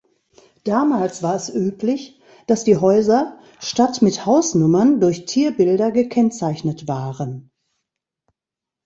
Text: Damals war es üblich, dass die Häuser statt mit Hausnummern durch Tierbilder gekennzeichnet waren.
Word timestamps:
Damals 0.63 1.21
war 1.21 1.35
es 1.35 1.49
üblich, 1.53 2.19
dass 2.47 2.63
die 2.63 2.75
Häuser 2.77 3.37
statt 3.59 4.01
mit 4.01 4.25
Hausnummern 4.25 4.99
durch 4.99 5.25
Tierbilder 5.27 5.91
gekennzeichnet 5.91 6.87
waren. 6.87 7.51